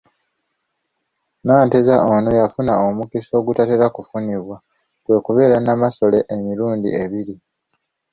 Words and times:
Nanteza 1.45 1.93
ono 2.13 2.29
yafuna 2.39 2.73
omukisa 2.87 3.31
ogutatera 3.39 3.85
kufunibwa, 3.95 4.57
kwe 5.03 5.17
kubeera 5.25 5.55
Namasole 5.59 6.19
emirundi 6.35 6.89
ebiri,. 7.01 7.35